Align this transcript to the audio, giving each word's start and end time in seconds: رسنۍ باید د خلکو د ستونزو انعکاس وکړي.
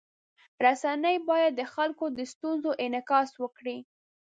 رسنۍ 0.65 1.15
باید 1.29 1.53
د 1.55 1.61
خلکو 1.73 2.05
د 2.17 2.19
ستونزو 2.33 2.69
انعکاس 2.85 3.29
وکړي. 3.43 3.77